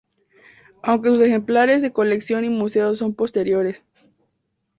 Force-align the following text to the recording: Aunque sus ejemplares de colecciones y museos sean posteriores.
Aunque 0.81 1.09
sus 1.09 1.21
ejemplares 1.21 1.83
de 1.83 1.93
colecciones 1.93 2.49
y 2.49 2.53
museos 2.55 2.97
sean 2.97 3.13
posteriores. 3.13 3.83